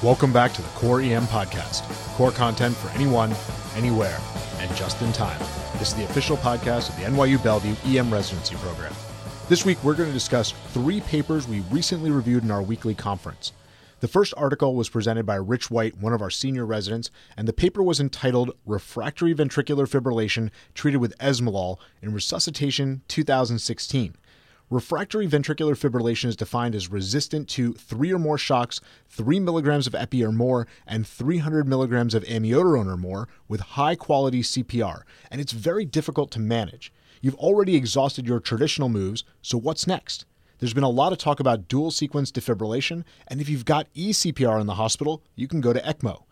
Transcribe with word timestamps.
Welcome 0.00 0.32
back 0.32 0.52
to 0.52 0.62
the 0.62 0.68
Core 0.68 1.00
EM 1.00 1.24
Podcast. 1.24 1.82
Core 2.14 2.30
content 2.30 2.76
for 2.76 2.88
anyone, 2.90 3.34
anywhere, 3.74 4.16
and 4.58 4.72
just 4.76 5.02
in 5.02 5.12
time. 5.12 5.40
This 5.80 5.88
is 5.88 5.94
the 5.94 6.04
official 6.04 6.36
podcast 6.36 6.90
of 6.90 6.96
the 6.98 7.02
NYU 7.02 7.42
Bellevue 7.42 7.74
EM 7.84 8.08
Residency 8.12 8.54
Program. 8.54 8.92
This 9.48 9.64
week, 9.64 9.82
we're 9.82 9.96
going 9.96 10.08
to 10.08 10.14
discuss 10.14 10.52
three 10.68 11.00
papers 11.00 11.48
we 11.48 11.62
recently 11.72 12.12
reviewed 12.12 12.44
in 12.44 12.52
our 12.52 12.62
weekly 12.62 12.94
conference. 12.94 13.50
The 13.98 14.06
first 14.06 14.32
article 14.36 14.76
was 14.76 14.88
presented 14.88 15.26
by 15.26 15.34
Rich 15.34 15.68
White, 15.68 15.98
one 15.98 16.12
of 16.12 16.22
our 16.22 16.30
senior 16.30 16.64
residents, 16.64 17.10
and 17.36 17.48
the 17.48 17.52
paper 17.52 17.82
was 17.82 17.98
entitled 17.98 18.52
Refractory 18.66 19.34
Ventricular 19.34 19.88
Fibrillation 19.88 20.50
Treated 20.74 21.00
with 21.00 21.18
Esmolol 21.18 21.78
in 22.00 22.12
Resuscitation 22.12 23.02
2016. 23.08 24.14
Refractory 24.70 25.26
ventricular 25.26 25.72
fibrillation 25.72 26.26
is 26.26 26.36
defined 26.36 26.74
as 26.74 26.90
resistant 26.90 27.48
to 27.48 27.72
three 27.72 28.12
or 28.12 28.18
more 28.18 28.36
shocks, 28.36 28.82
three 29.08 29.40
milligrams 29.40 29.86
of 29.86 29.94
epi 29.94 30.22
or 30.22 30.30
more, 30.30 30.66
and 30.86 31.06
300 31.06 31.66
milligrams 31.66 32.12
of 32.12 32.22
amiodarone 32.24 32.86
or 32.86 32.98
more 32.98 33.28
with 33.48 33.60
high 33.60 33.94
quality 33.94 34.42
CPR, 34.42 35.04
and 35.30 35.40
it's 35.40 35.52
very 35.52 35.86
difficult 35.86 36.30
to 36.32 36.38
manage. 36.38 36.92
You've 37.22 37.36
already 37.36 37.76
exhausted 37.76 38.26
your 38.26 38.40
traditional 38.40 38.90
moves, 38.90 39.24
so 39.40 39.56
what's 39.56 39.86
next? 39.86 40.26
There's 40.58 40.74
been 40.74 40.84
a 40.84 40.90
lot 40.90 41.12
of 41.12 41.18
talk 41.18 41.40
about 41.40 41.68
dual 41.68 41.90
sequence 41.90 42.30
defibrillation, 42.30 43.04
and 43.26 43.40
if 43.40 43.48
you've 43.48 43.64
got 43.64 43.92
eCPR 43.94 44.60
in 44.60 44.66
the 44.66 44.74
hospital, 44.74 45.22
you 45.34 45.48
can 45.48 45.62
go 45.62 45.72
to 45.72 45.80
ECMO. 45.80 46.24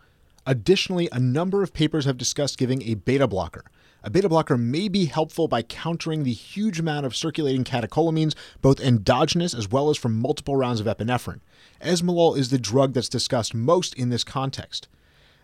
Additionally, 0.45 1.09
a 1.11 1.19
number 1.19 1.63
of 1.63 1.73
papers 1.73 2.05
have 2.05 2.17
discussed 2.17 2.59
giving 2.59 2.83
a 2.83 2.93
beta 2.93 3.27
blocker. 3.27 3.65
A 4.07 4.09
beta 4.09 4.29
blocker 4.29 4.57
may 4.57 4.87
be 4.87 5.07
helpful 5.07 5.49
by 5.49 5.61
countering 5.61 6.23
the 6.23 6.31
huge 6.31 6.79
amount 6.79 7.05
of 7.05 7.13
circulating 7.13 7.65
catecholamines, 7.65 8.35
both 8.61 8.79
endogenous 8.79 9.53
as 9.53 9.69
well 9.69 9.89
as 9.89 9.97
from 9.97 10.17
multiple 10.17 10.55
rounds 10.55 10.79
of 10.79 10.85
epinephrine. 10.85 11.41
Esmolol 11.81 12.37
is 12.37 12.49
the 12.49 12.57
drug 12.57 12.93
that's 12.93 13.09
discussed 13.09 13.53
most 13.53 13.93
in 13.95 14.09
this 14.09 14.23
context. 14.23 14.87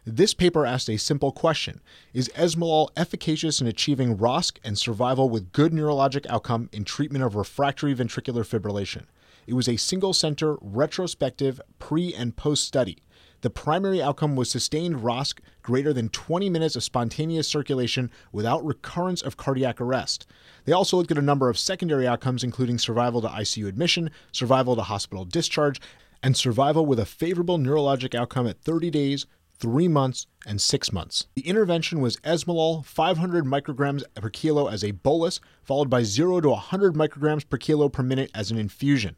This 0.06 0.34
paper 0.34 0.66
asked 0.66 0.90
a 0.90 0.96
simple 0.96 1.34
question 1.34 1.82
Is 2.14 2.32
esmolol 2.36 2.88
efficacious 2.96 3.60
in 3.60 3.68
achieving 3.68 4.16
ROSC 4.16 4.60
and 4.64 4.78
survival 4.78 5.30
with 5.30 5.52
good 5.52 5.74
neurologic 5.74 6.26
outcome 6.30 6.70
in 6.72 6.86
treatment 6.86 7.26
of 7.26 7.36
refractory 7.36 7.94
ventricular 7.94 8.48
fibrillation? 8.48 9.08
It 9.46 9.56
was 9.56 9.68
a 9.68 9.76
single 9.76 10.14
center, 10.14 10.56
retrospective, 10.62 11.60
pre 11.80 12.14
and 12.14 12.34
post 12.38 12.64
study. 12.64 13.00
The 13.44 13.50
primary 13.50 14.02
outcome 14.02 14.38
was 14.38 14.50
sustained 14.50 15.04
ROSC 15.04 15.40
greater 15.64 15.92
than 15.92 16.08
20 16.08 16.50
minutes 16.50 16.78
of 16.78 16.84
spontaneous 16.84 17.46
circulation 17.46 18.10
without 18.32 18.66
recurrence 18.66 19.22
of 19.22 19.36
cardiac 19.36 19.82
arrest. 19.82 20.26
They 20.64 20.72
also 20.72 20.96
looked 20.96 21.12
at 21.12 21.18
a 21.18 21.22
number 21.22 21.50
of 21.50 21.60
secondary 21.60 22.08
outcomes, 22.08 22.46
including 22.46 22.78
survival 22.78 23.22
to 23.22 23.28
ICU 23.28 23.68
admission, 23.68 24.12
survival 24.32 24.78
to 24.78 24.84
hospital 24.84 25.26
discharge, 25.26 25.82
and 26.24 26.38
survival 26.38 26.86
with 26.86 27.00
a 27.00 27.06
favorable 27.06 27.58
neurologic 27.58 28.16
outcome 28.16 28.48
at 28.48 28.62
30 28.62 28.90
days, 28.90 29.26
three 29.58 29.90
months, 29.90 30.26
and 30.48 30.62
six 30.62 30.94
months. 30.94 31.28
The 31.36 31.46
intervention 31.46 32.00
was 32.00 32.16
esmolol, 32.22 32.86
500 32.86 33.44
micrograms 33.44 34.04
per 34.16 34.30
kilo 34.30 34.68
as 34.68 34.86
a 34.86 34.92
bolus, 34.92 35.42
followed 35.64 35.90
by 35.90 36.04
0 36.04 36.40
to 36.40 36.50
100 36.52 36.96
micrograms 36.96 37.50
per 37.50 37.58
kilo 37.58 37.90
per 37.90 38.04
minute 38.04 38.32
as 38.34 38.52
an 38.52 38.58
infusion. 38.58 39.18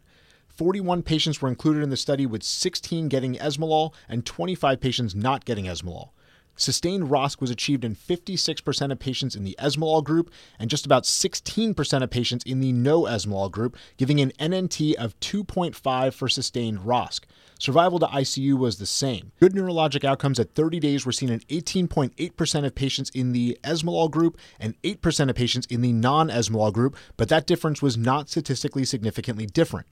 41 0.55 1.03
patients 1.03 1.41
were 1.41 1.49
included 1.49 1.83
in 1.83 1.89
the 1.89 1.97
study, 1.97 2.25
with 2.25 2.43
16 2.43 3.09
getting 3.09 3.35
esmolol 3.35 3.93
and 4.07 4.25
25 4.25 4.79
patients 4.79 5.13
not 5.13 5.45
getting 5.45 5.65
esmolol. 5.65 6.09
Sustained 6.57 7.09
ROSC 7.09 7.41
was 7.41 7.49
achieved 7.49 7.83
in 7.83 7.95
56% 7.95 8.91
of 8.91 8.99
patients 8.99 9.35
in 9.35 9.43
the 9.43 9.57
esmolol 9.59 10.01
group 10.01 10.31
and 10.57 10.69
just 10.69 10.85
about 10.85 11.03
16% 11.03 12.01
of 12.01 12.09
patients 12.09 12.45
in 12.45 12.61
the 12.61 12.71
no 12.71 13.01
esmolol 13.01 13.51
group, 13.51 13.75
giving 13.97 14.21
an 14.21 14.31
NNT 14.39 14.93
of 14.93 15.19
2.5 15.19 16.13
for 16.13 16.29
sustained 16.29 16.79
ROSC. 16.79 17.21
Survival 17.59 17.99
to 17.99 18.05
ICU 18.05 18.57
was 18.57 18.77
the 18.77 18.85
same. 18.85 19.33
Good 19.41 19.53
neurologic 19.53 20.05
outcomes 20.05 20.39
at 20.39 20.53
30 20.55 20.79
days 20.79 21.05
were 21.05 21.11
seen 21.11 21.29
in 21.29 21.39
18.8% 21.41 22.65
of 22.65 22.75
patients 22.75 23.09
in 23.09 23.33
the 23.33 23.57
esmolol 23.63 24.09
group 24.09 24.37
and 24.57 24.81
8% 24.83 25.29
of 25.29 25.35
patients 25.35 25.67
in 25.67 25.81
the 25.81 25.91
non 25.91 26.29
esmolol 26.29 26.71
group, 26.71 26.95
but 27.17 27.27
that 27.27 27.47
difference 27.47 27.81
was 27.81 27.97
not 27.97 28.29
statistically 28.29 28.85
significantly 28.85 29.45
different. 29.45 29.87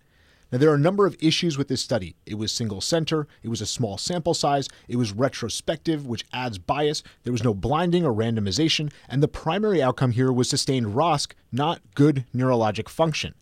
Now, 0.53 0.59
there 0.59 0.69
are 0.69 0.75
a 0.75 0.79
number 0.79 1.07
of 1.07 1.17
issues 1.19 1.57
with 1.57 1.67
this 1.67 1.81
study. 1.81 2.15
It 2.27 2.35
was 2.35 2.51
single 2.51 2.79
center, 2.79 3.27
it 3.41 3.49
was 3.49 3.59
a 3.59 3.65
small 3.65 3.97
sample 3.97 4.35
size, 4.35 4.69
it 4.87 4.97
was 4.97 5.11
retrospective, 5.11 6.05
which 6.05 6.25
adds 6.31 6.59
bias, 6.59 7.01
there 7.23 7.33
was 7.33 7.43
no 7.43 7.55
blinding 7.55 8.05
or 8.05 8.13
randomization, 8.13 8.91
and 9.09 9.23
the 9.23 9.27
primary 9.27 9.81
outcome 9.81 10.11
here 10.11 10.31
was 10.31 10.47
sustained 10.47 10.93
ROSC, 10.93 11.31
not 11.51 11.81
good 11.95 12.25
neurologic 12.35 12.87
function. 12.87 13.33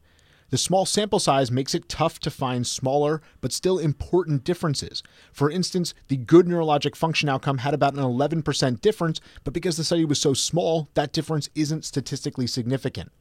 The 0.52 0.58
small 0.58 0.86
sample 0.86 1.20
size 1.20 1.52
makes 1.52 1.76
it 1.76 1.90
tough 1.90 2.18
to 2.20 2.32
find 2.32 2.66
smaller 2.66 3.22
but 3.42 3.52
still 3.52 3.78
important 3.78 4.46
differences. 4.46 5.04
For 5.34 5.52
instance, 5.52 5.94
the 6.08 6.16
good 6.16 6.46
neurologic 6.46 6.96
function 6.96 7.28
outcome 7.28 7.58
had 7.58 7.74
about 7.74 7.94
an 7.94 8.00
11% 8.00 8.80
difference, 8.80 9.20
but 9.44 9.54
because 9.54 9.76
the 9.76 9.84
study 9.84 10.06
was 10.06 10.22
so 10.22 10.34
small, 10.34 10.88
that 10.94 11.12
difference 11.12 11.50
isn't 11.56 11.84
statistically 11.84 12.48
significant. 12.48 13.12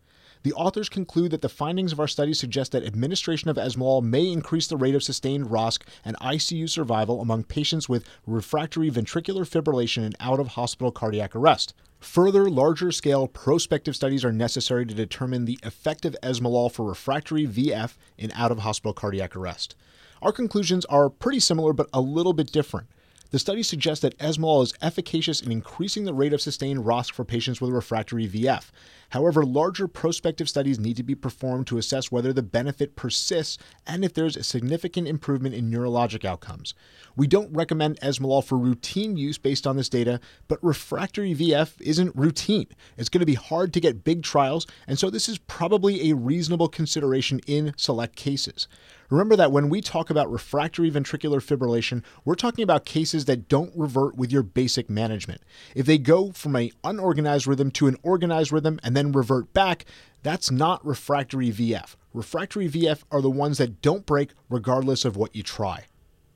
The 0.43 0.55
authors 0.55 0.89
conclude 0.89 1.33
that 1.33 1.43
the 1.43 1.51
findings 1.51 1.93
of 1.93 2.01
our 2.01 2.09
study 2.09 2.33
suggest 2.33 2.73
that 2.73 2.85
administration 2.85 3.51
of 3.51 3.57
esmolol 3.57 4.03
may 4.03 4.27
increase 4.33 4.67
the 4.67 4.79
rate 4.79 4.95
of 4.95 5.03
sustained 5.03 5.51
ROSC 5.51 5.83
and 6.03 6.17
ICU 6.19 6.69
survival 6.69 7.21
among 7.21 7.45
patients 7.45 7.91
with 7.91 8.07
refractory 8.27 8.91
ventricular 8.91 9.47
fibrillation 9.47 10.03
and 10.03 10.17
out 10.19 10.41
of 10.41 10.49
hospital 10.49 10.93
cardiac 10.93 11.37
arrest. 11.37 11.75
Further, 11.99 12.49
larger 12.49 12.91
scale 12.91 13.29
prospective 13.29 13.95
studies 13.95 14.25
are 14.25 14.33
necessary 14.33 14.87
to 14.87 14.95
determine 14.95 15.45
the 15.45 15.59
effect 15.63 16.07
of 16.07 16.17
esmolol 16.23 16.73
for 16.73 16.87
refractory 16.87 17.47
VF 17.47 17.97
in 18.17 18.33
out 18.33 18.51
of 18.51 18.61
hospital 18.61 18.95
cardiac 18.95 19.37
arrest. 19.37 19.77
Our 20.23 20.33
conclusions 20.33 20.87
are 20.87 21.11
pretty 21.11 21.41
similar 21.41 21.75
but 21.75 21.91
a 21.93 22.01
little 22.01 22.33
bit 22.33 22.51
different. 22.51 22.89
The 23.31 23.39
study 23.39 23.63
suggests 23.63 24.03
that 24.03 24.19
esmolol 24.19 24.65
is 24.65 24.75
efficacious 24.83 25.41
in 25.41 25.53
increasing 25.53 26.05
the 26.05 26.13
rate 26.13 26.33
of 26.33 26.41
sustained 26.41 26.81
ROSC 26.81 27.13
for 27.13 27.25
patients 27.25 27.61
with 27.61 27.71
refractory 27.71 28.27
VF. 28.27 28.71
However, 29.11 29.45
larger 29.45 29.87
prospective 29.87 30.49
studies 30.49 30.81
need 30.81 30.97
to 30.97 31.05
be 31.05 31.15
performed 31.15 31.69
to 31.69 31.79
assess 31.79 32.11
whether 32.11 32.33
the 32.33 32.43
benefit 32.43 32.97
persists 32.97 33.57
and 33.87 34.05
if 34.05 34.15
there's 34.15 34.37
a 34.37 34.43
significant 34.43 35.07
improvement 35.07 35.55
in 35.55 35.71
neurologic 35.71 36.25
outcomes. 36.25 36.75
We 37.17 37.29
don't 37.29 37.55
recommend 37.55 38.01
esmolol 38.01 38.45
for 38.45 38.59
routine 38.59 39.17
use 39.17 39.39
based 39.39 39.65
on 39.65 39.77
this 39.77 39.89
data, 39.89 40.19
but 40.49 40.63
refractory 40.63 41.33
VF 41.33 41.81
isn't 41.81 42.17
routine. 42.17 42.67
It's 42.97 43.09
going 43.09 43.21
to 43.21 43.27
be 43.27 43.35
hard 43.35 43.73
to 43.75 43.81
get 43.81 44.03
big 44.03 44.25
trials, 44.25 44.67
and 44.89 44.99
so 44.99 45.09
this 45.09 45.29
is 45.29 45.39
probably 45.39 46.11
a 46.11 46.17
reasonable 46.17 46.69
consideration 46.69 47.41
in 47.47 47.75
select 47.77 48.17
cases. 48.17 48.67
Remember 49.11 49.35
that 49.35 49.51
when 49.51 49.69
we 49.69 49.81
talk 49.81 50.09
about 50.09 50.31
refractory 50.31 50.89
ventricular 50.89 51.41
fibrillation, 51.41 52.05
we're 52.25 52.37
talking 52.37 52.63
about 52.63 52.85
cases 52.85 53.25
that 53.25 53.49
don't 53.49 53.73
revert 53.75 54.15
with 54.15 54.31
your 54.31 54.45
basic 54.45 54.89
management. 54.89 55.41
If 55.75 55.85
they 55.85 55.99
go 55.99 56.31
from 56.31 56.55
an 56.55 56.71
unorganized 56.85 57.49
rhythm 57.49 57.73
to 57.73 57.89
an 57.89 57.97
organized 58.05 58.53
rhythm 58.53 58.79
and 58.85 58.97
then 58.97 59.11
revert 59.11 59.53
back, 59.53 59.85
that's 60.23 60.53
not 60.53 60.87
refractory 60.87 61.51
VF. 61.51 61.97
Refractory 62.15 62.69
VF 62.69 63.03
are 63.11 63.21
the 63.21 63.29
ones 63.29 63.59
that 63.59 63.83
don't 63.83 64.07
break 64.07 64.31
regardless 64.49 65.05
of 65.05 65.17
what 65.17 65.35
you 65.35 65.43
try. 65.43 65.87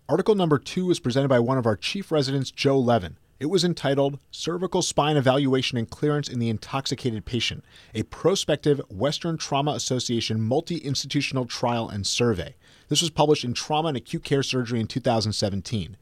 Article 0.08 0.34
number 0.34 0.58
two 0.58 0.90
is 0.90 0.98
presented 0.98 1.28
by 1.28 1.38
one 1.38 1.58
of 1.58 1.66
our 1.66 1.76
chief 1.76 2.10
residents, 2.10 2.50
Joe 2.50 2.78
Levin. 2.78 3.16
It 3.44 3.50
was 3.50 3.62
entitled 3.62 4.20
Cervical 4.30 4.80
Spine 4.80 5.18
Evaluation 5.18 5.76
and 5.76 5.90
Clearance 5.90 6.30
in 6.30 6.38
the 6.38 6.48
Intoxicated 6.48 7.26
Patient, 7.26 7.62
a 7.94 8.04
prospective 8.04 8.80
Western 8.88 9.36
Trauma 9.36 9.72
Association 9.72 10.40
multi 10.40 10.78
institutional 10.78 11.44
trial 11.44 11.86
and 11.86 12.06
survey. 12.06 12.54
This 12.88 13.02
was 13.02 13.10
published 13.10 13.44
in 13.44 13.52
Trauma 13.52 13.88
and 13.88 13.98
Acute 13.98 14.24
Care 14.24 14.42
Surgery 14.42 14.80
in 14.80 14.86
2017. 14.86 15.98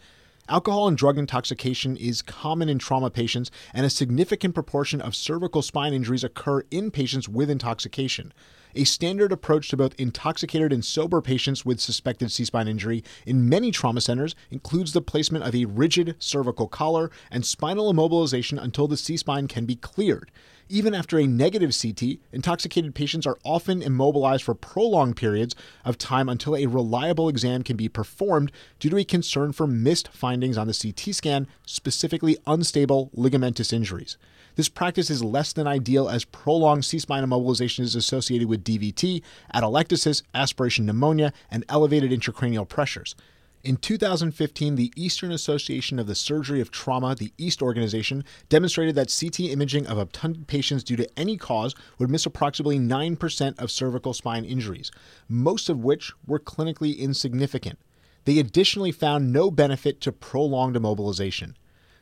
Alcohol 0.48 0.86
and 0.86 0.96
drug 0.96 1.18
intoxication 1.18 1.96
is 1.96 2.22
common 2.22 2.68
in 2.68 2.78
trauma 2.78 3.10
patients, 3.10 3.50
and 3.74 3.84
a 3.84 3.90
significant 3.90 4.54
proportion 4.54 5.00
of 5.00 5.16
cervical 5.16 5.62
spine 5.62 5.92
injuries 5.92 6.22
occur 6.22 6.62
in 6.70 6.92
patients 6.92 7.28
with 7.28 7.50
intoxication. 7.50 8.32
A 8.74 8.84
standard 8.84 9.32
approach 9.32 9.68
to 9.68 9.76
both 9.76 9.94
intoxicated 9.98 10.72
and 10.72 10.82
sober 10.82 11.20
patients 11.20 11.64
with 11.64 11.78
suspected 11.78 12.32
C 12.32 12.46
spine 12.46 12.68
injury 12.68 13.04
in 13.26 13.48
many 13.48 13.70
trauma 13.70 14.00
centers 14.00 14.34
includes 14.50 14.92
the 14.94 15.02
placement 15.02 15.44
of 15.44 15.54
a 15.54 15.66
rigid 15.66 16.16
cervical 16.18 16.68
collar 16.68 17.10
and 17.30 17.44
spinal 17.44 17.92
immobilization 17.92 18.62
until 18.62 18.88
the 18.88 18.96
C 18.96 19.16
spine 19.18 19.46
can 19.46 19.66
be 19.66 19.76
cleared. 19.76 20.30
Even 20.72 20.94
after 20.94 21.18
a 21.18 21.26
negative 21.26 21.76
CT, 21.78 22.16
intoxicated 22.32 22.94
patients 22.94 23.26
are 23.26 23.36
often 23.44 23.82
immobilized 23.82 24.42
for 24.42 24.54
prolonged 24.54 25.18
periods 25.18 25.54
of 25.84 25.98
time 25.98 26.30
until 26.30 26.56
a 26.56 26.64
reliable 26.64 27.28
exam 27.28 27.62
can 27.62 27.76
be 27.76 27.90
performed 27.90 28.50
due 28.80 28.88
to 28.88 28.96
a 28.96 29.04
concern 29.04 29.52
for 29.52 29.66
missed 29.66 30.08
findings 30.14 30.56
on 30.56 30.66
the 30.66 30.72
CT 30.72 31.14
scan, 31.14 31.46
specifically 31.66 32.38
unstable 32.46 33.10
ligamentous 33.14 33.70
injuries. 33.70 34.16
This 34.56 34.70
practice 34.70 35.10
is 35.10 35.22
less 35.22 35.52
than 35.52 35.66
ideal 35.66 36.08
as 36.08 36.24
prolonged 36.24 36.86
C 36.86 36.98
spine 36.98 37.22
immobilization 37.22 37.80
is 37.80 37.94
associated 37.94 38.48
with 38.48 38.64
DVT, 38.64 39.20
atelectasis, 39.54 40.22
aspiration 40.34 40.86
pneumonia, 40.86 41.34
and 41.50 41.66
elevated 41.68 42.12
intracranial 42.12 42.66
pressures. 42.66 43.14
In 43.64 43.76
2015, 43.76 44.74
the 44.74 44.92
Eastern 44.96 45.30
Association 45.30 46.00
of 46.00 46.08
the 46.08 46.16
Surgery 46.16 46.60
of 46.60 46.72
Trauma, 46.72 47.14
the 47.14 47.32
EAST 47.38 47.62
organization, 47.62 48.24
demonstrated 48.48 48.96
that 48.96 49.16
CT 49.16 49.38
imaging 49.38 49.86
of 49.86 49.98
obtunded 49.98 50.48
patients 50.48 50.82
due 50.82 50.96
to 50.96 51.08
any 51.16 51.36
cause 51.36 51.72
would 51.96 52.10
miss 52.10 52.26
approximately 52.26 52.80
9% 52.80 53.58
of 53.60 53.70
cervical 53.70 54.14
spine 54.14 54.44
injuries, 54.44 54.90
most 55.28 55.68
of 55.68 55.84
which 55.84 56.12
were 56.26 56.40
clinically 56.40 56.98
insignificant. 56.98 57.78
They 58.24 58.40
additionally 58.40 58.90
found 58.90 59.32
no 59.32 59.48
benefit 59.48 60.00
to 60.00 60.10
prolonged 60.10 60.74
immobilization. 60.74 61.54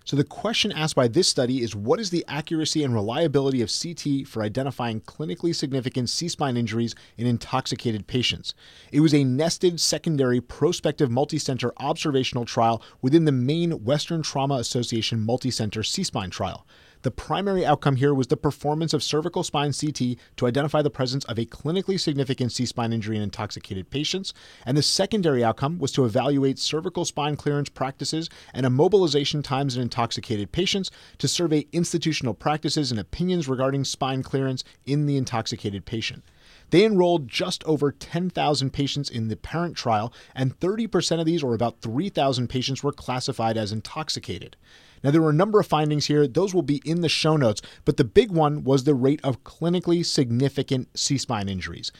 So, 0.04 0.16
the 0.16 0.24
question 0.24 0.72
asked 0.72 0.96
by 0.96 1.08
this 1.08 1.28
study 1.28 1.62
is 1.62 1.76
what 1.76 2.00
is 2.00 2.10
the 2.10 2.24
accuracy 2.26 2.82
and 2.82 2.94
reliability 2.94 3.62
of 3.62 3.70
CT 3.70 4.26
for 4.26 4.42
identifying 4.42 5.02
clinically 5.02 5.54
significant 5.54 6.08
C 6.08 6.28
spine 6.28 6.56
injuries 6.56 6.94
in 7.16 7.26
intoxicated 7.26 8.06
patients? 8.06 8.54
It 8.92 9.00
was 9.00 9.14
a 9.14 9.24
nested 9.24 9.78
secondary 9.78 10.40
prospective 10.40 11.10
multicenter 11.10 11.70
observational 11.76 12.44
trial 12.44 12.82
within 13.02 13.24
the 13.24 13.32
main 13.32 13.84
Western 13.84 14.22
Trauma 14.22 14.54
Association 14.54 15.24
multicenter 15.24 15.84
C 15.84 16.02
spine 16.02 16.30
trial. 16.30 16.66
The 17.02 17.10
primary 17.10 17.64
outcome 17.64 17.96
here 17.96 18.12
was 18.12 18.26
the 18.26 18.36
performance 18.36 18.92
of 18.92 19.02
cervical 19.02 19.42
spine 19.42 19.72
CT 19.72 20.18
to 20.36 20.46
identify 20.46 20.82
the 20.82 20.90
presence 20.90 21.24
of 21.24 21.38
a 21.38 21.46
clinically 21.46 21.98
significant 21.98 22.52
C 22.52 22.66
spine 22.66 22.92
injury 22.92 23.16
in 23.16 23.22
intoxicated 23.22 23.88
patients, 23.88 24.34
and 24.66 24.76
the 24.76 24.82
secondary 24.82 25.42
outcome 25.42 25.78
was 25.78 25.92
to 25.92 26.04
evaluate 26.04 26.58
cervical 26.58 27.06
spine 27.06 27.36
clearance 27.36 27.70
practices 27.70 28.28
and 28.52 28.66
immobilization 28.66 29.42
times 29.42 29.76
in 29.76 29.82
intoxicated 29.82 30.52
patients 30.52 30.90
to 31.16 31.26
survey 31.26 31.66
institutional 31.72 32.34
practices 32.34 32.90
and 32.90 33.00
opinions 33.00 33.48
regarding 33.48 33.84
spine 33.84 34.22
clearance 34.22 34.62
in 34.84 35.06
the 35.06 35.16
intoxicated 35.16 35.86
patient. 35.86 36.22
They 36.70 36.84
enrolled 36.84 37.28
just 37.28 37.64
over 37.64 37.92
10,000 37.92 38.70
patients 38.72 39.10
in 39.10 39.28
the 39.28 39.36
parent 39.36 39.76
trial, 39.76 40.12
and 40.34 40.58
30% 40.58 41.20
of 41.20 41.26
these, 41.26 41.42
or 41.42 41.54
about 41.54 41.80
3,000 41.80 42.48
patients, 42.48 42.82
were 42.82 42.92
classified 42.92 43.56
as 43.56 43.72
intoxicated. 43.72 44.56
Now, 45.02 45.10
there 45.10 45.22
were 45.22 45.30
a 45.30 45.34
number 45.34 45.58
of 45.58 45.66
findings 45.66 46.06
here. 46.06 46.26
Those 46.26 46.54
will 46.54 46.62
be 46.62 46.82
in 46.84 47.00
the 47.00 47.08
show 47.08 47.36
notes, 47.36 47.62
but 47.84 47.96
the 47.96 48.04
big 48.04 48.30
one 48.30 48.64
was 48.64 48.84
the 48.84 48.94
rate 48.94 49.20
of 49.24 49.44
clinically 49.44 50.04
significant 50.04 50.88
C 50.98 51.16
spine 51.18 51.48
injuries. 51.48 51.90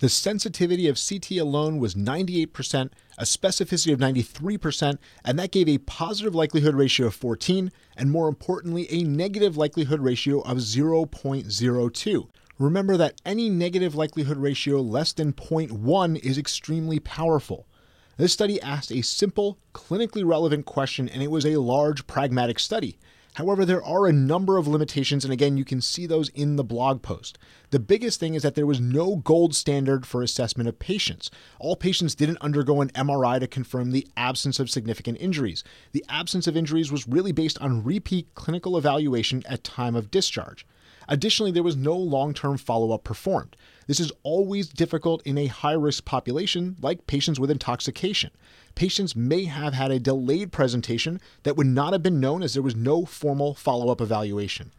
The 0.00 0.08
sensitivity 0.08 0.86
of 0.86 0.96
CT 0.96 1.32
alone 1.32 1.78
was 1.78 1.96
98%, 1.96 2.90
a 3.18 3.24
specificity 3.24 3.92
of 3.92 3.98
93%, 3.98 4.98
and 5.24 5.38
that 5.38 5.50
gave 5.50 5.68
a 5.68 5.78
positive 5.78 6.36
likelihood 6.36 6.76
ratio 6.76 7.08
of 7.08 7.16
14, 7.16 7.72
and 7.96 8.10
more 8.10 8.28
importantly, 8.28 8.86
a 8.90 9.02
negative 9.02 9.56
likelihood 9.56 10.00
ratio 10.00 10.40
of 10.42 10.58
0.02. 10.58 12.28
Remember 12.58 12.96
that 12.96 13.20
any 13.24 13.48
negative 13.48 13.94
likelihood 13.94 14.38
ratio 14.38 14.80
less 14.80 15.12
than 15.12 15.32
0.1 15.32 16.18
is 16.24 16.36
extremely 16.36 16.98
powerful. 16.98 17.68
This 18.16 18.32
study 18.32 18.60
asked 18.60 18.90
a 18.90 19.02
simple, 19.02 19.58
clinically 19.72 20.26
relevant 20.26 20.66
question, 20.66 21.08
and 21.08 21.22
it 21.22 21.30
was 21.30 21.46
a 21.46 21.60
large, 21.60 22.08
pragmatic 22.08 22.58
study. 22.58 22.98
However, 23.34 23.64
there 23.64 23.84
are 23.84 24.08
a 24.08 24.12
number 24.12 24.56
of 24.56 24.66
limitations, 24.66 25.22
and 25.22 25.32
again, 25.32 25.56
you 25.56 25.64
can 25.64 25.80
see 25.80 26.04
those 26.04 26.30
in 26.30 26.56
the 26.56 26.64
blog 26.64 27.00
post. 27.00 27.38
The 27.70 27.78
biggest 27.78 28.18
thing 28.18 28.34
is 28.34 28.42
that 28.42 28.56
there 28.56 28.66
was 28.66 28.80
no 28.80 29.14
gold 29.14 29.54
standard 29.54 30.04
for 30.04 30.20
assessment 30.20 30.68
of 30.68 30.80
patients. 30.80 31.30
All 31.60 31.76
patients 31.76 32.16
didn't 32.16 32.38
undergo 32.40 32.80
an 32.80 32.88
MRI 32.88 33.38
to 33.38 33.46
confirm 33.46 33.92
the 33.92 34.08
absence 34.16 34.58
of 34.58 34.68
significant 34.68 35.18
injuries. 35.20 35.62
The 35.92 36.04
absence 36.08 36.48
of 36.48 36.56
injuries 36.56 36.90
was 36.90 37.06
really 37.06 37.30
based 37.30 37.60
on 37.60 37.84
repeat 37.84 38.34
clinical 38.34 38.76
evaluation 38.76 39.44
at 39.48 39.62
time 39.62 39.94
of 39.94 40.10
discharge. 40.10 40.66
Additionally, 41.08 41.50
there 41.50 41.62
was 41.62 41.76
no 41.76 41.96
long 41.96 42.34
term 42.34 42.58
follow 42.58 42.92
up 42.92 43.02
performed. 43.02 43.56
This 43.86 44.00
is 44.00 44.12
always 44.22 44.68
difficult 44.68 45.22
in 45.24 45.38
a 45.38 45.46
high 45.46 45.72
risk 45.72 46.04
population 46.04 46.76
like 46.82 47.06
patients 47.06 47.40
with 47.40 47.50
intoxication. 47.50 48.30
Patients 48.74 49.16
may 49.16 49.44
have 49.44 49.72
had 49.72 49.90
a 49.90 49.98
delayed 49.98 50.52
presentation 50.52 51.20
that 51.44 51.56
would 51.56 51.66
not 51.66 51.94
have 51.94 52.02
been 52.02 52.20
known 52.20 52.42
as 52.42 52.52
there 52.52 52.62
was 52.62 52.76
no 52.76 53.06
formal 53.06 53.54
follow 53.54 53.90
up 53.90 54.00
evaluation. 54.00 54.72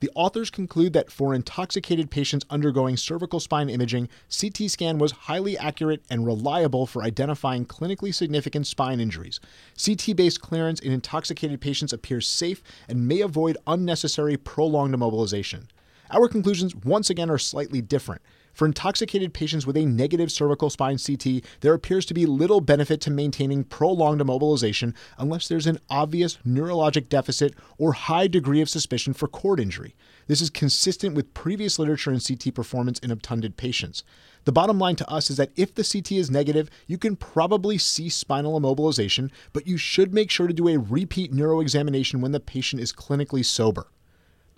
The 0.00 0.10
authors 0.14 0.50
conclude 0.50 0.92
that 0.92 1.10
for 1.10 1.34
intoxicated 1.34 2.10
patients 2.10 2.46
undergoing 2.50 2.96
cervical 2.96 3.40
spine 3.40 3.68
imaging, 3.68 4.08
CT 4.28 4.70
scan 4.70 4.98
was 4.98 5.12
highly 5.12 5.58
accurate 5.58 6.04
and 6.08 6.24
reliable 6.24 6.86
for 6.86 7.02
identifying 7.02 7.66
clinically 7.66 8.14
significant 8.14 8.66
spine 8.66 9.00
injuries. 9.00 9.40
CT 9.84 10.14
based 10.14 10.40
clearance 10.40 10.78
in 10.78 10.92
intoxicated 10.92 11.60
patients 11.60 11.92
appears 11.92 12.28
safe 12.28 12.62
and 12.88 13.08
may 13.08 13.20
avoid 13.20 13.56
unnecessary 13.66 14.36
prolonged 14.36 14.94
immobilization. 14.94 15.64
Our 16.10 16.28
conclusions, 16.28 16.74
once 16.74 17.10
again, 17.10 17.30
are 17.30 17.38
slightly 17.38 17.82
different. 17.82 18.22
For 18.52 18.66
intoxicated 18.66 19.32
patients 19.32 19.66
with 19.66 19.76
a 19.76 19.86
negative 19.86 20.32
cervical 20.32 20.70
spine 20.70 20.98
CT, 20.98 21.44
there 21.60 21.74
appears 21.74 22.04
to 22.06 22.14
be 22.14 22.26
little 22.26 22.60
benefit 22.60 23.00
to 23.02 23.10
maintaining 23.10 23.64
prolonged 23.64 24.20
immobilization 24.20 24.94
unless 25.16 25.46
there's 25.46 25.66
an 25.66 25.78
obvious 25.88 26.38
neurologic 26.46 27.08
deficit 27.08 27.54
or 27.78 27.92
high 27.92 28.26
degree 28.26 28.60
of 28.60 28.68
suspicion 28.68 29.14
for 29.14 29.28
cord 29.28 29.60
injury. 29.60 29.94
This 30.26 30.40
is 30.40 30.50
consistent 30.50 31.14
with 31.14 31.34
previous 31.34 31.78
literature 31.78 32.12
in 32.12 32.20
CT 32.20 32.54
performance 32.54 32.98
in 32.98 33.10
obtunded 33.10 33.56
patients. 33.56 34.02
The 34.44 34.52
bottom 34.52 34.78
line 34.78 34.96
to 34.96 35.10
us 35.10 35.30
is 35.30 35.36
that 35.36 35.52
if 35.56 35.74
the 35.74 35.84
CT 35.84 36.12
is 36.12 36.30
negative, 36.30 36.70
you 36.86 36.98
can 36.98 37.16
probably 37.16 37.78
see 37.78 38.08
spinal 38.08 38.58
immobilization, 38.58 39.30
but 39.52 39.66
you 39.66 39.76
should 39.76 40.14
make 40.14 40.30
sure 40.30 40.46
to 40.46 40.54
do 40.54 40.68
a 40.68 40.78
repeat 40.78 41.32
neuroexamination 41.32 42.20
when 42.20 42.32
the 42.32 42.40
patient 42.40 42.82
is 42.82 42.92
clinically 42.92 43.44
sober. 43.44 43.88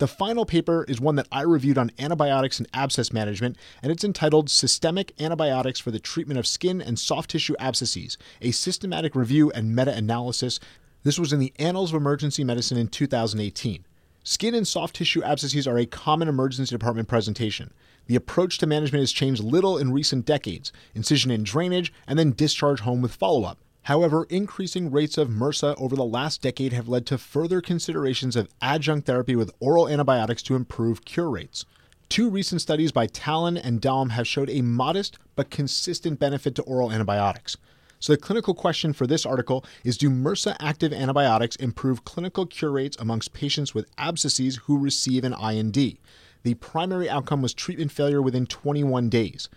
The 0.01 0.07
final 0.07 0.47
paper 0.47 0.83
is 0.87 0.99
one 0.99 1.13
that 1.17 1.27
I 1.31 1.43
reviewed 1.43 1.77
on 1.77 1.91
antibiotics 1.99 2.57
and 2.57 2.67
abscess 2.73 3.13
management, 3.13 3.55
and 3.83 3.91
it's 3.91 4.03
entitled 4.03 4.49
Systemic 4.49 5.13
Antibiotics 5.21 5.79
for 5.79 5.91
the 5.91 5.99
Treatment 5.99 6.39
of 6.39 6.47
Skin 6.47 6.81
and 6.81 6.97
Soft 6.97 7.29
Tissue 7.29 7.53
Abscesses, 7.59 8.17
a 8.41 8.49
systematic 8.49 9.13
review 9.13 9.51
and 9.51 9.75
meta 9.75 9.95
analysis. 9.95 10.59
This 11.03 11.19
was 11.19 11.31
in 11.31 11.39
the 11.39 11.53
Annals 11.59 11.91
of 11.91 11.97
Emergency 11.97 12.43
Medicine 12.43 12.79
in 12.79 12.87
2018. 12.87 13.85
Skin 14.23 14.55
and 14.55 14.67
soft 14.67 14.95
tissue 14.95 15.21
abscesses 15.21 15.67
are 15.67 15.77
a 15.77 15.85
common 15.85 16.27
emergency 16.27 16.73
department 16.73 17.07
presentation. 17.07 17.71
The 18.07 18.15
approach 18.15 18.57
to 18.57 18.65
management 18.65 19.03
has 19.03 19.11
changed 19.11 19.43
little 19.43 19.77
in 19.77 19.93
recent 19.93 20.25
decades 20.25 20.73
incision 20.95 21.29
and 21.29 21.45
drainage, 21.45 21.93
and 22.07 22.17
then 22.17 22.31
discharge 22.31 22.79
home 22.79 23.03
with 23.03 23.13
follow 23.13 23.43
up. 23.43 23.59
However, 23.83 24.27
increasing 24.29 24.91
rates 24.91 25.17
of 25.17 25.29
MRSA 25.29 25.75
over 25.77 25.95
the 25.95 26.05
last 26.05 26.41
decade 26.41 26.71
have 26.73 26.87
led 26.87 27.05
to 27.07 27.17
further 27.17 27.61
considerations 27.61 28.35
of 28.35 28.49
adjunct 28.61 29.07
therapy 29.07 29.35
with 29.35 29.51
oral 29.59 29.87
antibiotics 29.87 30.43
to 30.43 30.55
improve 30.55 31.03
cure 31.03 31.29
rates. 31.29 31.65
Two 32.07 32.29
recent 32.29 32.61
studies 32.61 32.91
by 32.91 33.07
Talan 33.07 33.59
and 33.63 33.81
Daum 33.81 34.11
have 34.11 34.27
showed 34.27 34.49
a 34.49 34.61
modest 34.61 35.17
but 35.35 35.49
consistent 35.49 36.19
benefit 36.19 36.53
to 36.55 36.61
oral 36.63 36.91
antibiotics. 36.91 37.57
So, 37.99 38.13
the 38.13 38.17
clinical 38.17 38.53
question 38.53 38.93
for 38.93 39.07
this 39.07 39.25
article 39.25 39.63
is 39.83 39.97
Do 39.97 40.09
MRSA 40.09 40.57
active 40.59 40.91
antibiotics 40.91 41.55
improve 41.55 42.03
clinical 42.03 42.45
cure 42.45 42.71
rates 42.71 42.97
amongst 42.99 43.33
patients 43.33 43.73
with 43.73 43.95
abscesses 43.97 44.57
who 44.63 44.77
receive 44.77 45.23
an 45.23 45.33
IND? 45.33 45.97
The 46.43 46.55
primary 46.55 47.09
outcome 47.09 47.41
was 47.41 47.53
treatment 47.53 47.91
failure 47.91 48.21
within 48.21 48.45
21 48.45 49.09
days. 49.09 49.49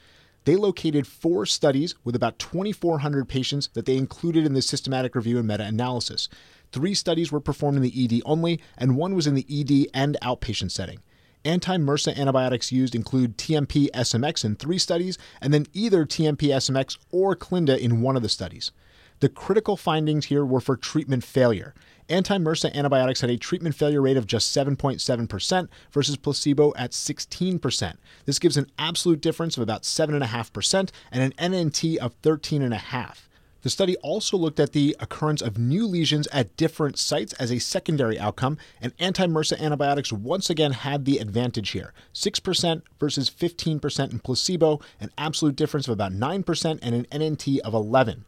They 0.44 0.56
located 0.56 1.06
four 1.06 1.46
studies 1.46 1.94
with 2.04 2.14
about 2.14 2.38
2,400 2.38 3.28
patients 3.28 3.68
that 3.72 3.86
they 3.86 3.96
included 3.96 4.44
in 4.44 4.52
the 4.52 4.62
systematic 4.62 5.14
review 5.14 5.38
and 5.38 5.48
meta 5.48 5.64
analysis. 5.64 6.28
Three 6.70 6.94
studies 6.94 7.32
were 7.32 7.40
performed 7.40 7.76
in 7.76 7.82
the 7.82 8.04
ED 8.04 8.22
only, 8.26 8.60
and 8.76 8.96
one 8.96 9.14
was 9.14 9.26
in 9.26 9.34
the 9.34 9.46
ED 9.48 9.88
and 9.94 10.16
outpatient 10.22 10.70
setting. 10.70 11.00
Anti 11.46 11.76
MRSA 11.76 12.16
antibiotics 12.16 12.72
used 12.72 12.94
include 12.94 13.36
TMP 13.36 13.90
SMX 13.92 14.44
in 14.44 14.56
three 14.56 14.78
studies, 14.78 15.18
and 15.40 15.52
then 15.52 15.66
either 15.72 16.04
TMP 16.04 16.48
SMX 16.48 16.98
or 17.10 17.34
Clinda 17.36 17.78
in 17.78 18.00
one 18.00 18.16
of 18.16 18.22
the 18.22 18.28
studies. 18.28 18.72
The 19.20 19.28
critical 19.28 19.76
findings 19.76 20.26
here 20.26 20.44
were 20.44 20.60
for 20.60 20.76
treatment 20.76 21.24
failure. 21.24 21.74
Anti 22.08 22.36
MRSA 22.36 22.74
antibiotics 22.74 23.22
had 23.22 23.30
a 23.30 23.38
treatment 23.38 23.74
failure 23.74 24.02
rate 24.02 24.18
of 24.18 24.26
just 24.26 24.54
7.7% 24.54 25.68
versus 25.92 26.16
placebo 26.16 26.74
at 26.76 26.90
16%. 26.90 27.96
This 28.26 28.38
gives 28.38 28.56
an 28.56 28.70
absolute 28.78 29.22
difference 29.22 29.56
of 29.56 29.62
about 29.62 29.82
7.5% 29.82 30.90
and 31.10 31.22
an 31.22 31.52
NNT 31.52 31.96
of 31.96 32.20
13.5. 32.22 33.16
The 33.62 33.70
study 33.70 33.96
also 34.02 34.36
looked 34.36 34.60
at 34.60 34.72
the 34.72 34.94
occurrence 35.00 35.40
of 35.40 35.56
new 35.56 35.86
lesions 35.86 36.26
at 36.26 36.54
different 36.58 36.98
sites 36.98 37.32
as 37.34 37.50
a 37.50 37.58
secondary 37.58 38.18
outcome, 38.18 38.58
and 38.82 38.92
anti 38.98 39.26
MRSA 39.26 39.58
antibiotics 39.58 40.12
once 40.12 40.50
again 40.50 40.72
had 40.72 41.06
the 41.06 41.16
advantage 41.16 41.70
here 41.70 41.94
6% 42.12 42.82
versus 43.00 43.30
15% 43.30 44.12
in 44.12 44.18
placebo, 44.18 44.80
an 45.00 45.10
absolute 45.16 45.56
difference 45.56 45.88
of 45.88 45.92
about 45.92 46.12
9%, 46.12 46.78
and 46.82 46.94
an 46.94 47.06
NNT 47.06 47.60
of 47.60 47.72
11 47.72 48.26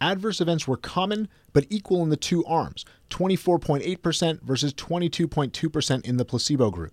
adverse 0.00 0.40
events 0.40 0.66
were 0.66 0.76
common 0.76 1.28
but 1.52 1.66
equal 1.70 2.02
in 2.02 2.10
the 2.10 2.16
two 2.16 2.44
arms 2.44 2.84
24.8% 3.10 4.42
versus 4.42 4.74
22.2% 4.74 6.04
in 6.04 6.16
the 6.16 6.24
placebo 6.24 6.70
group. 6.70 6.92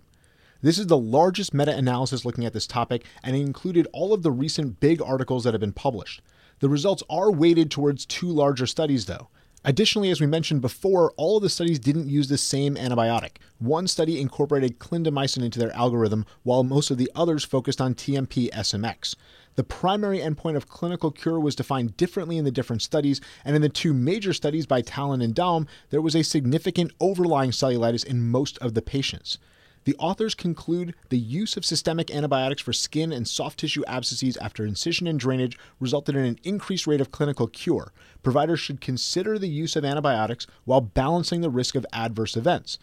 This 0.62 0.78
is 0.78 0.86
the 0.86 0.96
largest 0.96 1.52
meta 1.52 1.76
analysis 1.76 2.24
looking 2.24 2.44
at 2.44 2.52
this 2.52 2.68
topic, 2.68 3.04
and 3.24 3.34
it 3.34 3.40
included 3.40 3.88
all 3.92 4.12
of 4.12 4.22
the 4.22 4.30
recent 4.30 4.78
big 4.78 5.02
articles 5.02 5.42
that 5.42 5.54
have 5.54 5.60
been 5.60 5.72
published. 5.72 6.22
The 6.60 6.68
results 6.68 7.02
are 7.10 7.32
weighted 7.32 7.70
towards 7.70 8.06
two 8.06 8.28
larger 8.28 8.66
studies, 8.66 9.06
though. 9.06 9.28
Additionally, 9.64 10.10
as 10.10 10.20
we 10.20 10.26
mentioned 10.26 10.60
before, 10.60 11.12
all 11.16 11.36
of 11.36 11.42
the 11.42 11.48
studies 11.48 11.78
didn't 11.78 12.08
use 12.08 12.28
the 12.28 12.38
same 12.38 12.76
antibiotic. 12.76 13.38
One 13.58 13.88
study 13.88 14.20
incorporated 14.20 14.78
clindamycin 14.80 15.44
into 15.44 15.58
their 15.58 15.74
algorithm, 15.74 16.26
while 16.44 16.64
most 16.64 16.90
of 16.90 16.98
the 16.98 17.10
others 17.14 17.44
focused 17.44 17.80
on 17.80 17.94
TMP 17.94 18.50
SMX. 18.50 19.16
The 19.54 19.64
primary 19.64 20.18
endpoint 20.18 20.56
of 20.56 20.68
clinical 20.68 21.10
cure 21.10 21.38
was 21.38 21.54
defined 21.54 21.96
differently 21.96 22.38
in 22.38 22.44
the 22.44 22.50
different 22.50 22.80
studies, 22.80 23.20
and 23.44 23.54
in 23.54 23.60
the 23.60 23.68
two 23.68 23.92
major 23.92 24.32
studies 24.32 24.64
by 24.64 24.80
Talan 24.80 25.22
and 25.22 25.34
Daum, 25.34 25.66
there 25.90 26.00
was 26.00 26.16
a 26.16 26.22
significant 26.22 26.92
overlying 27.00 27.50
cellulitis 27.50 28.04
in 28.04 28.30
most 28.30 28.56
of 28.58 28.72
the 28.74 28.82
patients. 28.82 29.38
The 29.84 29.96
authors 29.98 30.34
conclude 30.34 30.94
the 31.08 31.18
use 31.18 31.56
of 31.56 31.64
systemic 31.64 32.10
antibiotics 32.14 32.62
for 32.62 32.72
skin 32.72 33.12
and 33.12 33.26
soft 33.26 33.58
tissue 33.58 33.82
abscesses 33.86 34.36
after 34.36 34.64
incision 34.64 35.06
and 35.06 35.18
drainage 35.18 35.58
resulted 35.80 36.14
in 36.14 36.24
an 36.24 36.38
increased 36.44 36.86
rate 36.86 37.00
of 37.00 37.10
clinical 37.10 37.48
cure. 37.48 37.92
Providers 38.22 38.60
should 38.60 38.80
consider 38.80 39.38
the 39.38 39.48
use 39.48 39.74
of 39.74 39.84
antibiotics 39.84 40.46
while 40.64 40.80
balancing 40.80 41.40
the 41.40 41.50
risk 41.50 41.74
of 41.74 41.84
adverse 41.92 42.36
events. 42.36 42.78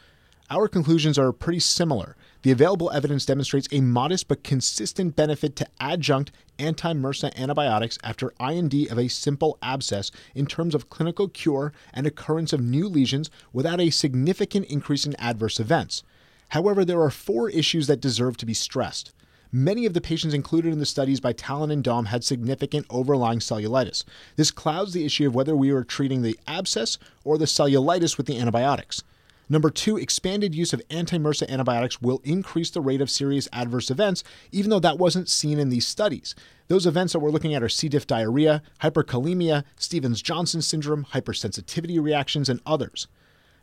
Our 0.51 0.67
conclusions 0.67 1.19
are 1.19 1.31
pretty 1.31 1.59
similar. 1.59 2.15
The 2.41 2.49
available 2.49 2.89
evidence 2.89 3.23
demonstrates 3.23 3.67
a 3.71 3.81
modest 3.81 4.27
but 4.27 4.43
consistent 4.43 5.15
benefit 5.15 5.55
to 5.57 5.67
adjunct 5.79 6.31
anti 6.57 6.91
MRSA 6.91 7.35
antibiotics 7.35 7.99
after 8.03 8.33
IND 8.39 8.73
of 8.89 8.97
a 8.97 9.09
simple 9.09 9.59
abscess 9.61 10.09
in 10.33 10.47
terms 10.47 10.73
of 10.73 10.89
clinical 10.89 11.27
cure 11.27 11.71
and 11.93 12.07
occurrence 12.07 12.51
of 12.51 12.61
new 12.61 12.89
lesions 12.89 13.29
without 13.53 13.79
a 13.79 13.91
significant 13.91 14.65
increase 14.65 15.05
in 15.05 15.15
adverse 15.17 15.59
events. 15.59 16.01
However, 16.49 16.83
there 16.83 17.01
are 17.01 17.11
four 17.11 17.51
issues 17.51 17.85
that 17.85 18.01
deserve 18.01 18.35
to 18.37 18.47
be 18.47 18.55
stressed. 18.55 19.13
Many 19.51 19.85
of 19.85 19.93
the 19.93 20.01
patients 20.01 20.33
included 20.33 20.73
in 20.73 20.79
the 20.79 20.85
studies 20.87 21.19
by 21.19 21.33
Talan 21.33 21.71
and 21.71 21.83
Daum 21.83 22.07
had 22.07 22.23
significant 22.23 22.87
overlying 22.89 23.39
cellulitis. 23.39 24.03
This 24.35 24.49
clouds 24.49 24.93
the 24.93 25.05
issue 25.05 25.27
of 25.27 25.35
whether 25.35 25.55
we 25.55 25.71
were 25.71 25.83
treating 25.83 26.23
the 26.23 26.39
abscess 26.47 26.97
or 27.23 27.37
the 27.37 27.45
cellulitis 27.45 28.17
with 28.17 28.25
the 28.25 28.39
antibiotics. 28.39 29.03
Number 29.51 29.71
two, 29.71 29.97
expanded 29.97 30.53
use 30.53 30.73
of 30.73 30.81
anti 30.91 31.17
MRSA 31.17 31.49
antibiotics 31.49 31.99
will 32.01 32.21
increase 32.23 32.69
the 32.69 32.81
rate 32.81 33.01
of 33.01 33.09
serious 33.09 33.47
adverse 33.51 33.89
events, 33.89 34.23
even 34.51 34.69
though 34.69 34.79
that 34.79 34.99
wasn't 34.99 35.27
seen 35.27 35.57
in 35.57 35.69
these 35.69 35.87
studies. 35.87 36.35
Those 36.67 36.85
events 36.85 37.13
that 37.13 37.19
we're 37.19 37.31
looking 37.31 37.55
at 37.55 37.63
are 37.63 37.69
C. 37.69 37.89
diff 37.89 38.05
diarrhea, 38.05 38.61
hyperkalemia, 38.83 39.63
Stevens 39.75 40.21
Johnson 40.21 40.61
syndrome, 40.61 41.05
hypersensitivity 41.13 41.99
reactions, 41.99 42.47
and 42.47 42.61
others. 42.63 43.07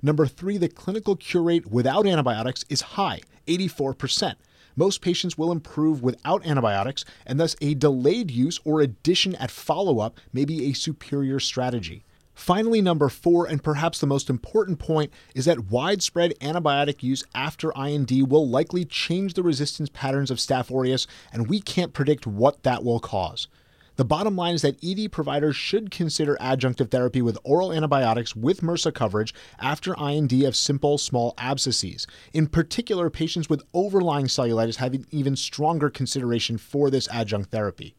Number 0.03 0.27
three, 0.27 0.59
the 0.59 0.69
clinical 0.69 1.15
cure 1.15 1.45
rate 1.45 1.69
without 1.69 2.05
antibiotics 2.05 2.65
is 2.69 2.81
high, 2.81 3.21
84%. 3.47 4.35
Most 4.75 5.01
patients 5.01 5.39
will 5.39 5.53
improve 5.53 6.03
without 6.03 6.45
antibiotics, 6.45 7.05
and 7.25 7.39
thus 7.39 7.57
a 7.61 7.75
delayed 7.75 8.31
use 8.31 8.59
or 8.65 8.81
addition 8.81 9.37
at 9.37 9.53
follow 9.53 10.01
up 10.01 10.19
may 10.33 10.45
be 10.45 10.67
a 10.67 10.75
superior 10.75 11.39
strategy. 11.41 12.05
Finally, 12.37 12.83
number 12.83 13.09
four, 13.09 13.47
and 13.47 13.65
perhaps 13.65 13.99
the 13.99 14.07
most 14.07 14.29
important 14.29 14.79
point, 14.79 15.11
is 15.35 15.47
that 15.47 15.71
widespread 15.71 16.35
antibiotic 16.43 17.03
use 17.03 17.25
after 17.35 17.73
IND 17.73 18.11
will 18.31 18.47
likely 18.47 18.85
change 18.85 19.33
the 19.33 19.43
resistance 19.43 19.89
patterns 19.89 20.31
of 20.31 20.37
Staph 20.37 20.71
aureus, 20.71 21.07
and 21.33 21.49
we 21.49 21.61
can't 21.61 21.95
predict 21.95 22.27
what 22.27 22.63
that 22.63 22.85
will 22.85 23.01
cause. 23.01 23.49
The 23.97 24.05
bottom 24.05 24.37
line 24.37 24.55
is 24.55 24.61
that 24.61 24.77
ED 24.85 25.11
providers 25.11 25.57
should 25.57 25.91
consider 25.91 26.37
adjunctive 26.39 26.91
therapy 26.91 27.23
with 27.23 27.39
oral 27.43 27.73
antibiotics 27.73 28.37
with 28.37 28.61
MRSA 28.61 28.93
coverage 28.93 29.33
after 29.59 29.95
IND 29.99 30.31
of 30.45 30.55
simple 30.55 30.99
small 30.99 31.33
abscesses. 31.39 32.07
In 32.35 32.49
particular, 32.49 33.09
patients 33.09 33.49
with 33.49 33.65
overlying 33.73 34.27
cellulitis 34.27 34.77
have 34.77 34.93
an 34.93 35.07
even 35.11 35.37
stronger 35.37 35.89
consideration 35.89 36.59
for 36.59 36.91
this 36.91 37.09
adjunct 37.11 37.51
therapy. 37.51 37.97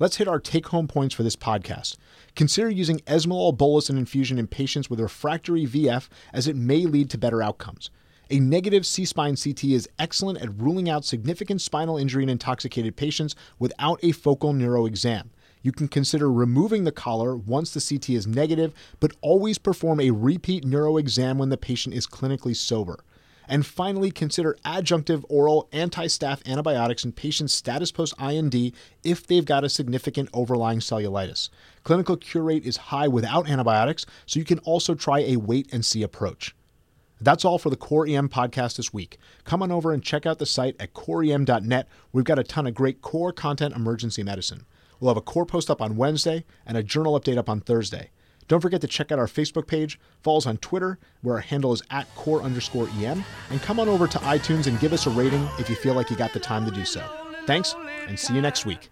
Let's 0.00 0.18
hit 0.18 0.28
our 0.28 0.38
take 0.38 0.68
home 0.68 0.86
points 0.86 1.12
for 1.12 1.24
this 1.24 1.34
podcast. 1.34 1.96
Consider 2.36 2.70
using 2.70 3.00
Esmolol 3.00 3.56
bolus 3.56 3.90
and 3.90 3.98
infusion 3.98 4.38
in 4.38 4.46
patients 4.46 4.88
with 4.88 5.00
refractory 5.00 5.66
VF 5.66 6.08
as 6.32 6.46
it 6.46 6.54
may 6.54 6.86
lead 6.86 7.10
to 7.10 7.18
better 7.18 7.42
outcomes. 7.42 7.90
A 8.30 8.38
negative 8.38 8.86
C 8.86 9.04
spine 9.04 9.34
CT 9.34 9.64
is 9.64 9.88
excellent 9.98 10.40
at 10.40 10.56
ruling 10.56 10.88
out 10.88 11.04
significant 11.04 11.60
spinal 11.60 11.98
injury 11.98 12.22
in 12.22 12.28
intoxicated 12.28 12.94
patients 12.94 13.34
without 13.58 13.98
a 14.04 14.12
focal 14.12 14.52
neuro 14.52 14.86
exam. 14.86 15.30
You 15.62 15.72
can 15.72 15.88
consider 15.88 16.30
removing 16.30 16.84
the 16.84 16.92
collar 16.92 17.36
once 17.36 17.74
the 17.74 17.80
CT 17.80 18.10
is 18.10 18.26
negative, 18.26 18.72
but 19.00 19.16
always 19.20 19.58
perform 19.58 19.98
a 19.98 20.12
repeat 20.12 20.64
neuro 20.64 20.96
exam 20.96 21.38
when 21.38 21.48
the 21.48 21.56
patient 21.56 21.96
is 21.96 22.06
clinically 22.06 22.54
sober. 22.54 23.00
And 23.48 23.64
finally, 23.64 24.10
consider 24.10 24.58
adjunctive 24.64 25.24
oral 25.28 25.68
anti 25.72 26.06
staph 26.06 26.46
antibiotics 26.46 27.04
in 27.04 27.12
patients' 27.12 27.54
status 27.54 27.90
post 27.90 28.14
IND 28.20 28.72
if 29.02 29.26
they've 29.26 29.44
got 29.44 29.64
a 29.64 29.70
significant 29.70 30.28
overlying 30.34 30.80
cellulitis. 30.80 31.48
Clinical 31.82 32.16
cure 32.16 32.44
rate 32.44 32.66
is 32.66 32.76
high 32.76 33.08
without 33.08 33.48
antibiotics, 33.48 34.04
so 34.26 34.38
you 34.38 34.44
can 34.44 34.58
also 34.60 34.94
try 34.94 35.20
a 35.20 35.36
wait 35.36 35.72
and 35.72 35.84
see 35.84 36.02
approach. 36.02 36.54
That's 37.20 37.44
all 37.44 37.58
for 37.58 37.70
the 37.70 37.76
Core 37.76 38.06
EM 38.06 38.28
podcast 38.28 38.76
this 38.76 38.92
week. 38.92 39.18
Come 39.44 39.62
on 39.62 39.72
over 39.72 39.92
and 39.92 40.02
check 40.02 40.26
out 40.26 40.38
the 40.38 40.46
site 40.46 40.76
at 40.78 40.92
coreem.net. 40.92 41.88
We've 42.12 42.24
got 42.24 42.38
a 42.38 42.44
ton 42.44 42.66
of 42.66 42.74
great 42.74 43.02
core 43.02 43.32
content 43.32 43.74
emergency 43.74 44.22
medicine. 44.22 44.66
We'll 45.00 45.10
have 45.10 45.16
a 45.16 45.22
core 45.22 45.46
post 45.46 45.70
up 45.70 45.80
on 45.80 45.96
Wednesday 45.96 46.44
and 46.66 46.76
a 46.76 46.82
journal 46.82 47.18
update 47.18 47.38
up 47.38 47.48
on 47.48 47.60
Thursday. 47.60 48.10
Don't 48.48 48.60
forget 48.60 48.80
to 48.80 48.86
check 48.86 49.12
out 49.12 49.18
our 49.18 49.26
Facebook 49.26 49.66
page, 49.66 50.00
follow 50.22 50.38
us 50.38 50.46
on 50.46 50.56
Twitter, 50.56 50.98
where 51.22 51.36
our 51.36 51.40
handle 51.40 51.72
is 51.72 51.82
at 51.90 52.12
core 52.14 52.42
underscore 52.42 52.88
EM, 52.98 53.22
and 53.50 53.62
come 53.62 53.78
on 53.78 53.88
over 53.88 54.06
to 54.06 54.18
iTunes 54.20 54.66
and 54.66 54.80
give 54.80 54.92
us 54.92 55.06
a 55.06 55.10
rating 55.10 55.46
if 55.58 55.68
you 55.68 55.76
feel 55.76 55.94
like 55.94 56.10
you 56.10 56.16
got 56.16 56.32
the 56.32 56.40
time 56.40 56.64
to 56.64 56.70
do 56.70 56.84
so. 56.84 57.04
Thanks, 57.46 57.74
and 58.08 58.18
see 58.18 58.34
you 58.34 58.40
next 58.40 58.66
week. 58.66 58.90